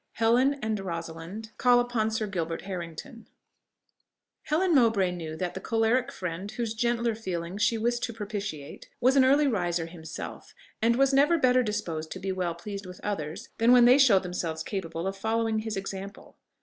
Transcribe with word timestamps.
HELEN 0.13 0.55
AND 0.63 0.79
ROSALIND 0.79 1.51
CALL 1.59 1.79
UPON 1.79 2.09
SIR 2.09 2.25
GILBERT 2.25 2.63
HARRINGTON 2.63 3.27
Helen 4.45 4.73
Mowbray 4.73 5.11
knew 5.11 5.35
that 5.35 5.53
the 5.53 5.61
choleric 5.61 6.11
friend 6.11 6.49
whose 6.53 6.73
gentler 6.73 7.13
feelings 7.13 7.61
she 7.61 7.77
wished 7.77 8.01
to 8.05 8.11
propitiate 8.11 8.89
was 8.99 9.15
an 9.15 9.23
early 9.23 9.45
riser 9.45 9.85
himself, 9.85 10.55
and 10.81 10.95
was 10.95 11.13
never 11.13 11.37
better 11.37 11.61
disposed 11.61 12.09
to 12.13 12.19
be 12.19 12.31
well 12.31 12.55
pleased 12.55 12.87
with 12.87 12.99
others 13.03 13.49
than 13.59 13.71
when 13.71 13.85
they 13.85 13.99
showed 13.99 14.23
themselves 14.23 14.63
capable 14.63 15.05
of 15.05 15.15
following 15.15 15.59
his 15.59 15.77
example. 15.77 16.35